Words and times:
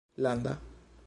landa 0.25 0.57